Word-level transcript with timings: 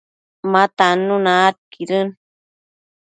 ma 0.51 0.63
tannuna 0.77 1.31
aidquidën 1.45 2.07